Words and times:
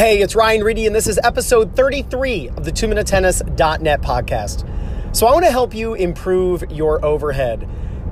Hey, 0.00 0.22
it's 0.22 0.34
Ryan 0.34 0.64
Reedy, 0.64 0.86
and 0.86 0.96
this 0.96 1.06
is 1.06 1.20
episode 1.22 1.76
33 1.76 2.48
of 2.48 2.64
the 2.64 2.72
2minutetennis.net 2.72 4.00
podcast. 4.00 4.66
So, 5.14 5.26
I 5.26 5.34
want 5.34 5.44
to 5.44 5.50
help 5.50 5.74
you 5.74 5.92
improve 5.92 6.64
your 6.70 7.04
overhead. 7.04 7.68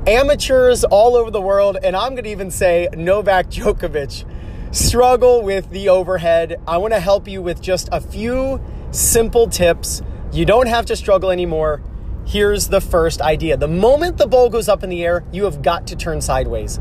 Amateurs 0.06 0.84
all 0.84 1.16
over 1.16 1.30
the 1.30 1.40
world, 1.40 1.78
and 1.82 1.96
I'm 1.96 2.10
going 2.10 2.24
to 2.24 2.30
even 2.30 2.50
say 2.50 2.88
Novak 2.94 3.48
Djokovic, 3.48 4.26
struggle 4.70 5.40
with 5.42 5.70
the 5.70 5.88
overhead. 5.88 6.60
I 6.68 6.76
want 6.76 6.92
to 6.92 7.00
help 7.00 7.26
you 7.26 7.40
with 7.40 7.62
just 7.62 7.88
a 7.90 8.02
few 8.02 8.60
simple 8.90 9.48
tips. 9.48 10.02
You 10.30 10.44
don't 10.44 10.68
have 10.68 10.84
to 10.84 10.94
struggle 10.94 11.30
anymore. 11.30 11.80
Here's 12.26 12.68
the 12.68 12.82
first 12.82 13.22
idea 13.22 13.56
the 13.56 13.66
moment 13.66 14.18
the 14.18 14.26
ball 14.26 14.50
goes 14.50 14.68
up 14.68 14.84
in 14.84 14.90
the 14.90 15.02
air, 15.06 15.24
you 15.32 15.44
have 15.44 15.62
got 15.62 15.86
to 15.86 15.96
turn 15.96 16.20
sideways 16.20 16.78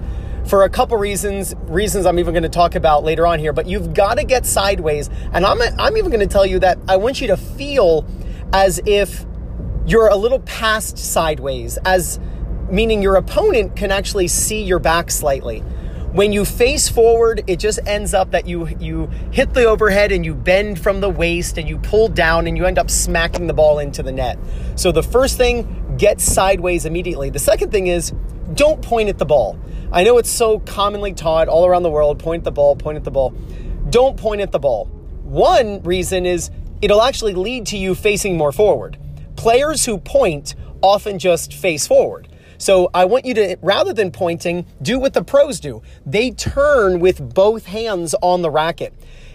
for 0.48 0.64
a 0.64 0.70
couple 0.70 0.98
reasons, 0.98 1.54
reasons 1.68 2.06
I'm 2.06 2.20
even 2.20 2.34
going 2.34 2.44
to 2.44 2.50
talk 2.50 2.76
about 2.76 3.04
later 3.04 3.28
on 3.28 3.40
here, 3.40 3.54
but 3.54 3.68
you've 3.68 3.94
got 3.94 4.18
to 4.18 4.24
get 4.24 4.46
sideways. 4.46 5.10
And 5.34 5.46
I'm, 5.46 5.62
I'm 5.78 5.98
even 5.98 6.10
going 6.10 6.28
to 6.28 6.32
tell 6.32 6.46
you 6.46 6.60
that 6.60 6.78
I 6.88 6.98
want 6.98 7.20
you 7.22 7.28
to 7.28 7.38
feel 7.38 8.06
as 8.54 8.80
if 8.86 9.26
you're 9.86 10.08
a 10.08 10.16
little 10.16 10.40
past 10.40 10.98
sideways, 10.98 11.78
as 11.86 12.20
meaning 12.70 13.02
your 13.02 13.16
opponent 13.16 13.76
can 13.76 13.92
actually 13.92 14.28
see 14.28 14.64
your 14.64 14.80
back 14.80 15.12
slightly. 15.12 15.60
When 16.12 16.32
you 16.32 16.46
face 16.46 16.90
forward, 16.90 17.44
it 17.48 17.60
just 17.60 17.80
ends 17.86 18.14
up 18.14 18.32
that 18.32 18.48
you 18.48 18.68
you 18.80 19.08
hit 19.32 19.54
the 19.54 19.66
overhead 19.66 20.12
and 20.12 20.26
you 20.26 20.34
bend 20.34 20.80
from 20.80 21.02
the 21.02 21.10
waist 21.10 21.58
and 21.58 21.68
you 21.68 21.78
pull 21.78 22.08
down 22.08 22.48
and 22.48 22.58
you 22.58 22.66
end 22.66 22.80
up 22.80 22.90
smacking 22.90 23.48
the 23.48 23.54
ball 23.54 23.80
into 23.80 24.02
the 24.02 24.12
net. 24.12 24.40
So 24.76 24.92
the 24.92 25.04
first 25.04 25.38
thing, 25.38 25.96
get 25.98 26.22
sideways 26.22 26.86
immediately. 26.86 27.30
The 27.30 27.40
second 27.40 27.72
thing 27.72 27.88
is 27.88 28.14
don't 28.54 28.82
point 28.82 29.10
at 29.10 29.18
the 29.18 29.26
ball. 29.26 29.58
I 29.92 30.04
know 30.04 30.18
it's 30.18 30.30
so 30.30 30.60
commonly 30.60 31.14
taught 31.14 31.48
all 31.48 31.66
around 31.66 31.84
the 31.84 31.90
world 31.90 32.20
point 32.20 32.42
at 32.42 32.44
the 32.44 32.52
ball, 32.52 32.76
point 32.76 32.98
at 32.98 33.04
the 33.04 33.12
ball. 33.12 33.32
Don't 33.90 34.18
point 34.18 34.42
at 34.42 34.52
the 34.52 34.60
ball. 34.60 34.86
One 35.24 35.82
reason 35.84 36.26
is 36.26 36.52
it'll 36.82 37.02
actually 37.02 37.34
lead 37.34 37.66
to 37.68 37.78
you 37.78 37.96
facing 37.96 38.38
more 38.38 38.52
forward. 38.52 38.98
Players 39.36 39.86
who 39.86 39.98
point 39.98 40.56
often 40.82 41.20
just 41.20 41.54
face 41.54 41.88
forward. 41.88 42.28
So 42.58 42.90
I 42.94 43.06
want 43.06 43.26
you 43.26 43.34
to, 43.36 43.58
rather 43.62 43.94
than 43.94 44.12
pointing, 44.12 44.66
do 44.82 45.00
what 45.00 45.14
the 45.14 45.24
pros 45.24 45.60
do. 45.60 45.82
They 46.06 46.32
turn 46.32 47.00
with 47.00 47.34
both 47.34 47.68
hands 47.68 48.16
on 48.22 48.42
the 48.42 48.50
racket. 48.50 48.94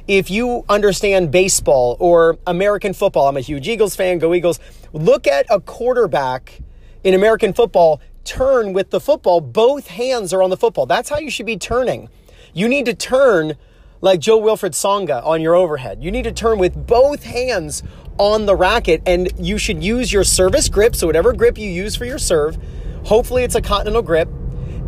If 0.09 0.31
you 0.31 0.65
understand 0.69 1.31
baseball 1.31 1.97
or 2.01 2.37
American 2.47 2.93
football, 2.93 3.29
I'm 3.29 3.37
a 3.37 3.41
huge 3.41 3.69
Eagles 3.69 3.95
fan, 3.95 4.19
go 4.19 4.35
Eagles. 4.35 4.59
Look 4.93 5.29
at 5.29 5.47
a 5.49 5.61
quarterback 5.61 6.61
in 7.05 7.15
American 7.15 7.53
football 7.53 8.01
turn 8.25 8.73
with 8.73 8.91
the 8.91 9.01
football, 9.01 9.41
both 9.41 9.89
hands 9.89 10.33
are 10.33 10.43
on 10.43 10.51
the 10.51 10.57
football. 10.57 10.87
That's 10.87 11.09
how 11.09 11.19
you 11.19 11.31
should 11.31 11.47
be 11.47 11.57
turning. 11.57 12.09
You 12.53 12.69
need 12.69 12.87
to 12.87 12.95
turn 12.95 13.57
like 14.01 14.21
Jo-Wilfried 14.21 14.73
Tsonga 14.73 15.25
on 15.25 15.41
your 15.41 15.55
overhead. 15.55 16.03
You 16.03 16.11
need 16.11 16.25
to 16.25 16.33
turn 16.33 16.59
with 16.59 16.87
both 16.87 17.23
hands 17.23 17.83
on 18.19 18.47
the 18.47 18.57
racket 18.57 19.01
and 19.07 19.31
you 19.39 19.59
should 19.59 19.83
use 19.83 20.13
your 20.13 20.25
service 20.25 20.69
grip. 20.69 20.95
So, 20.95 21.07
whatever 21.07 21.33
grip 21.33 21.57
you 21.57 21.71
use 21.71 21.97
for 21.97 22.05
your 22.05 22.19
serve, 22.19 22.59
hopefully 23.05 23.45
it's 23.45 23.55
a 23.55 23.63
continental 23.63 24.03
grip, 24.03 24.29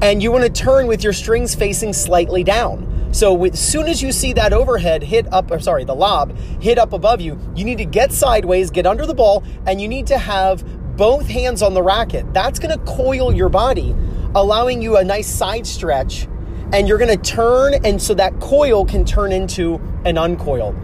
and 0.02 0.22
you 0.22 0.32
want 0.32 0.44
to 0.44 0.50
turn 0.50 0.86
with 0.86 1.02
your 1.02 1.12
strings 1.12 1.54
facing 1.54 1.92
slightly 1.92 2.44
down. 2.44 2.90
So, 3.12 3.44
as 3.44 3.60
soon 3.60 3.86
as 3.86 4.02
you 4.02 4.10
see 4.10 4.32
that 4.32 4.52
overhead 4.52 5.04
hit 5.04 5.32
up, 5.32 5.50
or 5.50 5.60
sorry, 5.60 5.84
the 5.84 5.94
lob 5.94 6.36
hit 6.60 6.78
up 6.78 6.92
above 6.92 7.20
you, 7.20 7.38
you 7.54 7.64
need 7.64 7.78
to 7.78 7.84
get 7.84 8.12
sideways, 8.12 8.70
get 8.70 8.86
under 8.86 9.06
the 9.06 9.14
ball, 9.14 9.44
and 9.66 9.80
you 9.80 9.86
need 9.86 10.08
to 10.08 10.18
have 10.18 10.64
both 10.96 11.26
hands 11.26 11.62
on 11.62 11.74
the 11.74 11.82
racket. 11.82 12.32
That's 12.32 12.58
going 12.58 12.78
to 12.78 12.84
coil 12.84 13.34
your 13.34 13.48
body, 13.48 13.94
allowing 14.34 14.82
you 14.82 14.96
a 14.96 15.04
nice 15.04 15.26
side 15.26 15.66
stretch, 15.66 16.28
and 16.72 16.88
you're 16.88 16.98
going 16.98 17.16
to 17.16 17.30
turn, 17.30 17.74
and 17.84 18.00
so 18.00 18.14
that 18.14 18.40
coil 18.40 18.84
can 18.84 19.04
turn 19.04 19.32
into 19.32 19.80
an 20.04 20.18
uncoil. 20.18 20.74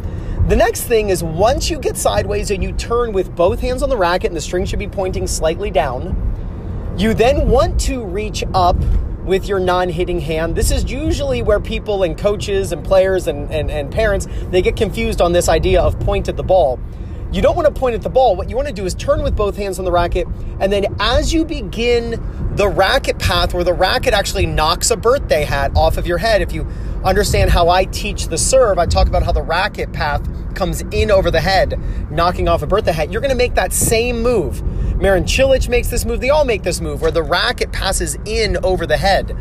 The 0.48 0.56
next 0.56 0.84
thing 0.84 1.10
is 1.10 1.22
once 1.22 1.70
you 1.70 1.78
get 1.78 1.96
sideways 1.96 2.50
and 2.50 2.62
you 2.62 2.72
turn 2.72 3.12
with 3.12 3.34
both 3.36 3.60
hands 3.60 3.82
on 3.82 3.88
the 3.88 3.96
racket, 3.96 4.28
and 4.28 4.36
the 4.36 4.40
string 4.40 4.64
should 4.64 4.78
be 4.78 4.88
pointing 4.88 5.26
slightly 5.26 5.70
down, 5.70 6.94
you 6.98 7.14
then 7.14 7.48
want 7.48 7.80
to 7.82 8.04
reach 8.04 8.42
up 8.52 8.76
with 9.24 9.46
your 9.46 9.60
non-hitting 9.60 10.18
hand. 10.18 10.56
This 10.56 10.70
is 10.70 10.90
usually 10.90 11.42
where 11.42 11.60
people 11.60 12.02
and 12.02 12.18
coaches 12.18 12.72
and 12.72 12.84
players 12.84 13.28
and, 13.28 13.50
and, 13.52 13.70
and 13.70 13.92
parents 13.92 14.26
they 14.50 14.60
get 14.60 14.76
confused 14.76 15.20
on 15.20 15.32
this 15.32 15.48
idea 15.48 15.80
of 15.80 16.00
point 16.00 16.28
at 16.28 16.36
the 16.36 16.42
ball. 16.42 16.80
You 17.32 17.40
don't 17.42 17.54
want 17.54 17.72
to 17.72 17.80
point 17.80 17.94
at 17.94 18.02
the 18.02 18.10
ball. 18.10 18.34
What 18.34 18.50
you 18.50 18.56
want 18.56 18.66
to 18.66 18.74
do 18.74 18.84
is 18.84 18.94
turn 18.94 19.22
with 19.22 19.36
both 19.36 19.56
hands 19.56 19.78
on 19.78 19.84
the 19.84 19.92
racket. 19.92 20.26
And 20.58 20.72
then 20.72 20.86
as 20.98 21.32
you 21.32 21.44
begin 21.44 22.20
the 22.56 22.66
racket 22.66 23.20
path 23.20 23.54
where 23.54 23.62
the 23.62 23.72
racket 23.72 24.14
actually 24.14 24.46
knocks 24.46 24.90
a 24.90 24.96
birthday 24.96 25.44
hat 25.44 25.70
off 25.76 25.96
of 25.96 26.08
your 26.08 26.18
head, 26.18 26.42
if 26.42 26.52
you 26.52 26.66
understand 27.04 27.50
how 27.50 27.68
I 27.68 27.84
teach 27.84 28.26
the 28.26 28.36
serve, 28.36 28.80
I 28.80 28.86
talk 28.86 29.06
about 29.06 29.22
how 29.22 29.30
the 29.30 29.42
racket 29.42 29.92
path 29.92 30.28
comes 30.56 30.80
in 30.90 31.12
over 31.12 31.30
the 31.30 31.40
head, 31.40 31.78
knocking 32.10 32.48
off 32.48 32.62
a 32.62 32.66
birthday 32.66 32.90
hat. 32.90 33.12
You're 33.12 33.20
going 33.20 33.30
to 33.30 33.36
make 33.36 33.54
that 33.54 33.72
same 33.72 34.22
move. 34.22 34.60
Marin 35.00 35.22
Cilic 35.22 35.68
makes 35.68 35.86
this 35.86 36.04
move. 36.04 36.20
They 36.20 36.30
all 36.30 36.44
make 36.44 36.64
this 36.64 36.80
move 36.80 37.00
where 37.00 37.12
the 37.12 37.22
racket 37.22 37.70
passes 37.70 38.16
in 38.26 38.56
over 38.64 38.86
the 38.86 38.96
head. 38.96 39.36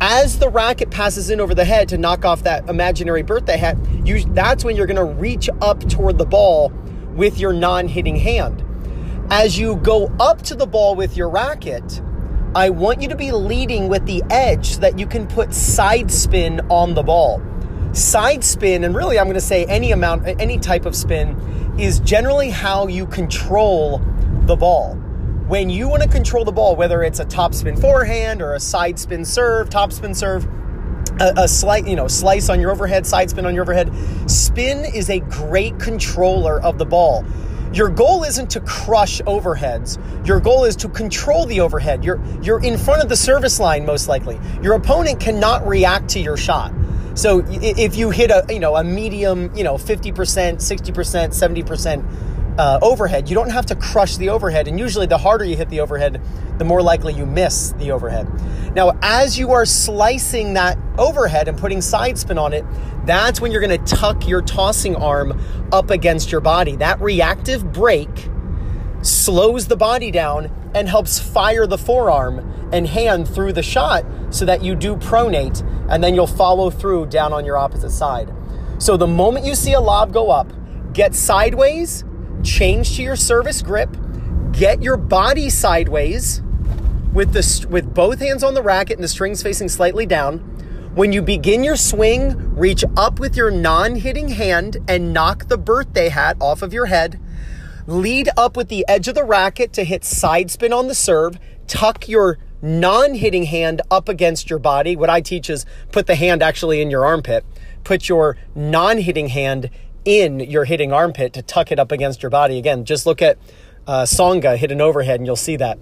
As 0.00 0.38
the 0.38 0.48
racket 0.48 0.90
passes 0.90 1.28
in 1.28 1.42
over 1.42 1.54
the 1.54 1.66
head 1.66 1.90
to 1.90 1.98
knock 1.98 2.24
off 2.24 2.44
that 2.44 2.70
imaginary 2.70 3.22
birthday 3.22 3.58
hat, 3.58 3.76
you, 4.02 4.24
that's 4.32 4.64
when 4.64 4.76
you're 4.76 4.86
going 4.86 4.96
to 4.96 5.04
reach 5.04 5.50
up 5.60 5.86
toward 5.90 6.16
the 6.16 6.24
ball 6.24 6.72
with 7.18 7.38
your 7.38 7.52
non 7.52 7.88
hitting 7.88 8.16
hand. 8.16 8.64
As 9.30 9.58
you 9.58 9.76
go 9.76 10.06
up 10.18 10.40
to 10.42 10.54
the 10.54 10.66
ball 10.66 10.94
with 10.94 11.16
your 11.16 11.28
racket, 11.28 12.00
I 12.54 12.70
want 12.70 13.02
you 13.02 13.08
to 13.08 13.16
be 13.16 13.30
leading 13.32 13.88
with 13.88 14.06
the 14.06 14.22
edge 14.30 14.74
so 14.74 14.80
that 14.80 14.98
you 14.98 15.06
can 15.06 15.26
put 15.26 15.52
side 15.52 16.10
spin 16.10 16.60
on 16.70 16.94
the 16.94 17.02
ball. 17.02 17.42
Side 17.92 18.42
spin, 18.42 18.84
and 18.84 18.94
really 18.94 19.18
I'm 19.18 19.26
going 19.26 19.34
to 19.34 19.40
say 19.40 19.66
any 19.66 19.92
amount, 19.92 20.26
any 20.40 20.58
type 20.58 20.86
of 20.86 20.96
spin, 20.96 21.36
is 21.78 22.00
generally 22.00 22.50
how 22.50 22.86
you 22.86 23.06
control 23.06 24.00
the 24.42 24.56
ball. 24.56 24.94
When 25.48 25.68
you 25.68 25.88
want 25.88 26.02
to 26.02 26.08
control 26.08 26.44
the 26.44 26.52
ball, 26.52 26.76
whether 26.76 27.02
it's 27.02 27.20
a 27.20 27.24
topspin 27.24 27.80
forehand 27.80 28.40
or 28.40 28.54
a 28.54 28.60
side 28.60 28.98
spin 28.98 29.24
serve, 29.24 29.68
top 29.68 29.92
spin 29.92 30.14
serve, 30.14 30.46
a, 31.20 31.42
a 31.42 31.48
slight, 31.48 31.86
you 31.86 31.96
know, 31.96 32.08
slice 32.08 32.48
on 32.48 32.60
your 32.60 32.70
overhead, 32.70 33.06
side 33.06 33.30
spin 33.30 33.46
on 33.46 33.54
your 33.54 33.62
overhead. 33.62 33.92
Spin 34.30 34.84
is 34.84 35.10
a 35.10 35.20
great 35.20 35.78
controller 35.78 36.60
of 36.60 36.78
the 36.78 36.84
ball. 36.84 37.24
Your 37.72 37.90
goal 37.90 38.24
isn't 38.24 38.50
to 38.52 38.60
crush 38.60 39.20
overheads. 39.22 39.98
Your 40.26 40.40
goal 40.40 40.64
is 40.64 40.74
to 40.76 40.88
control 40.88 41.44
the 41.44 41.60
overhead. 41.60 42.02
You're 42.02 42.20
you're 42.40 42.62
in 42.62 42.78
front 42.78 43.02
of 43.02 43.08
the 43.08 43.16
service 43.16 43.60
line 43.60 43.84
most 43.84 44.08
likely. 44.08 44.40
Your 44.62 44.74
opponent 44.74 45.20
cannot 45.20 45.66
react 45.66 46.08
to 46.10 46.20
your 46.20 46.36
shot. 46.36 46.72
So 47.14 47.44
if 47.46 47.96
you 47.96 48.10
hit 48.10 48.30
a 48.30 48.46
you 48.48 48.60
know 48.60 48.76
a 48.76 48.84
medium 48.84 49.54
you 49.54 49.64
know 49.64 49.74
50%, 49.74 50.12
60%, 50.12 51.64
70% 51.64 52.37
uh, 52.58 52.78
overhead. 52.82 53.28
You 53.28 53.34
don't 53.34 53.50
have 53.50 53.66
to 53.66 53.76
crush 53.76 54.16
the 54.16 54.28
overhead, 54.28 54.68
and 54.68 54.78
usually 54.78 55.06
the 55.06 55.18
harder 55.18 55.44
you 55.44 55.56
hit 55.56 55.70
the 55.70 55.80
overhead, 55.80 56.20
the 56.58 56.64
more 56.64 56.82
likely 56.82 57.14
you 57.14 57.24
miss 57.24 57.70
the 57.78 57.92
overhead. 57.92 58.26
Now, 58.74 58.98
as 59.00 59.38
you 59.38 59.52
are 59.52 59.64
slicing 59.64 60.54
that 60.54 60.76
overhead 60.98 61.48
and 61.48 61.56
putting 61.56 61.80
side 61.80 62.18
spin 62.18 62.36
on 62.36 62.52
it, 62.52 62.64
that's 63.06 63.40
when 63.40 63.52
you're 63.52 63.60
going 63.60 63.82
to 63.82 63.96
tuck 63.96 64.26
your 64.28 64.42
tossing 64.42 64.96
arm 64.96 65.40
up 65.72 65.90
against 65.90 66.32
your 66.32 66.40
body. 66.40 66.76
That 66.76 67.00
reactive 67.00 67.72
break 67.72 68.28
slows 69.02 69.68
the 69.68 69.76
body 69.76 70.10
down 70.10 70.52
and 70.74 70.88
helps 70.88 71.18
fire 71.18 71.66
the 71.66 71.78
forearm 71.78 72.68
and 72.72 72.86
hand 72.86 73.28
through 73.28 73.52
the 73.52 73.62
shot 73.62 74.04
so 74.30 74.44
that 74.44 74.62
you 74.62 74.74
do 74.74 74.96
pronate 74.96 75.62
and 75.88 76.02
then 76.02 76.14
you'll 76.14 76.26
follow 76.26 76.68
through 76.68 77.06
down 77.06 77.32
on 77.32 77.44
your 77.44 77.56
opposite 77.56 77.90
side. 77.90 78.30
So 78.78 78.96
the 78.96 79.06
moment 79.06 79.46
you 79.46 79.54
see 79.54 79.72
a 79.72 79.80
lob 79.80 80.12
go 80.12 80.30
up, 80.30 80.52
get 80.92 81.14
sideways 81.14 82.04
change 82.42 82.96
to 82.96 83.02
your 83.02 83.16
service 83.16 83.62
grip, 83.62 83.96
get 84.52 84.82
your 84.82 84.96
body 84.96 85.50
sideways 85.50 86.42
with 87.12 87.32
the 87.32 87.66
with 87.68 87.94
both 87.94 88.20
hands 88.20 88.42
on 88.42 88.54
the 88.54 88.62
racket 88.62 88.96
and 88.96 89.04
the 89.04 89.08
strings 89.08 89.42
facing 89.42 89.68
slightly 89.68 90.06
down. 90.06 90.38
When 90.94 91.12
you 91.12 91.22
begin 91.22 91.62
your 91.62 91.76
swing, 91.76 92.54
reach 92.56 92.84
up 92.96 93.20
with 93.20 93.36
your 93.36 93.50
non-hitting 93.50 94.28
hand 94.28 94.78
and 94.88 95.12
knock 95.12 95.46
the 95.46 95.58
birthday 95.58 96.08
hat 96.08 96.36
off 96.40 96.60
of 96.60 96.72
your 96.72 96.86
head. 96.86 97.20
Lead 97.86 98.28
up 98.36 98.56
with 98.56 98.68
the 98.68 98.84
edge 98.88 99.06
of 99.06 99.14
the 99.14 99.24
racket 99.24 99.72
to 99.74 99.84
hit 99.84 100.04
side 100.04 100.50
spin 100.50 100.72
on 100.72 100.88
the 100.88 100.94
serve. 100.94 101.38
Tuck 101.66 102.08
your 102.08 102.38
non-hitting 102.60 103.44
hand 103.44 103.80
up 103.90 104.08
against 104.08 104.50
your 104.50 104.58
body. 104.58 104.96
What 104.96 105.08
I 105.08 105.20
teach 105.20 105.48
is 105.48 105.64
put 105.92 106.06
the 106.06 106.16
hand 106.16 106.42
actually 106.42 106.80
in 106.80 106.90
your 106.90 107.06
armpit. 107.06 107.44
Put 107.84 108.08
your 108.08 108.36
non-hitting 108.54 109.28
hand 109.28 109.70
in 110.04 110.40
your 110.40 110.64
hitting 110.64 110.92
armpit 110.92 111.32
to 111.34 111.42
tuck 111.42 111.70
it 111.72 111.78
up 111.78 111.92
against 111.92 112.22
your 112.22 112.30
body. 112.30 112.58
Again, 112.58 112.84
just 112.84 113.06
look 113.06 113.22
at 113.22 113.38
uh, 113.86 114.02
Tsonga 114.02 114.56
hit 114.56 114.70
an 114.70 114.80
overhead 114.80 115.20
and 115.20 115.26
you'll 115.26 115.36
see 115.36 115.56
that. 115.56 115.78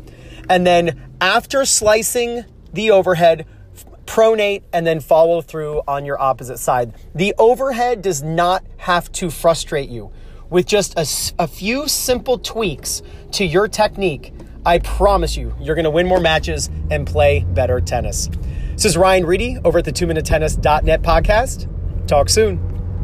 And 0.48 0.66
then 0.66 1.10
after 1.20 1.64
slicing 1.64 2.44
the 2.72 2.90
overhead, 2.90 3.46
pronate 4.06 4.62
and 4.72 4.86
then 4.86 5.00
follow 5.00 5.42
through 5.42 5.82
on 5.86 6.04
your 6.04 6.20
opposite 6.20 6.58
side. 6.58 6.94
The 7.14 7.34
overhead 7.38 8.02
does 8.02 8.22
not 8.22 8.64
have 8.78 9.10
to 9.12 9.30
frustrate 9.30 9.88
you. 9.88 10.12
With 10.48 10.66
just 10.66 10.96
a, 10.96 11.42
a 11.42 11.48
few 11.48 11.88
simple 11.88 12.38
tweaks 12.38 13.02
to 13.32 13.44
your 13.44 13.66
technique, 13.66 14.32
I 14.64 14.78
promise 14.78 15.36
you, 15.36 15.54
you're 15.60 15.74
going 15.74 15.84
to 15.84 15.90
win 15.90 16.06
more 16.06 16.20
matches 16.20 16.70
and 16.90 17.06
play 17.06 17.44
better 17.48 17.80
tennis. 17.80 18.28
This 18.72 18.84
is 18.84 18.96
Ryan 18.96 19.26
Reedy 19.26 19.58
over 19.64 19.78
at 19.78 19.84
the 19.84 19.92
2minutetennis.net 19.92 21.02
podcast. 21.02 21.68
Talk 22.06 22.28
soon. 22.28 22.75